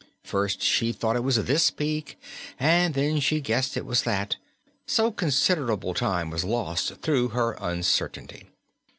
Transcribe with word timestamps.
First 0.23 0.63
she 0.63 0.91
thought 0.91 1.15
it 1.15 1.23
was 1.23 1.35
this 1.45 1.69
peak, 1.69 2.19
and 2.59 2.95
then 2.95 3.19
she 3.19 3.39
guessed 3.39 3.77
it 3.77 3.85
was 3.85 4.01
that; 4.01 4.37
so 4.87 5.11
considerable 5.11 5.93
time 5.93 6.31
was 6.31 6.43
lost 6.43 6.95
through 7.03 7.27
her 7.27 7.51
uncertainty. 7.61 8.47